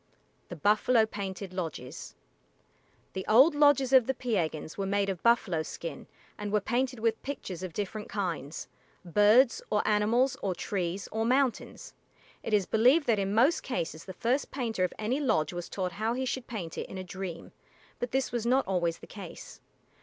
[0.49, 2.15] THE BUFFALO PAINTED LODGES
[3.13, 6.07] The old lodges of the Piegans were made of buffalo skin
[6.39, 8.67] and were painted with pictures of different kinds
[9.05, 11.93] birds, or animals, or trees, or mountains.
[12.41, 15.91] It is believed that in most cases the first painter of any lodge was taught
[15.91, 17.51] how he should paint it in a dream,
[17.99, 19.61] but this was not always the case.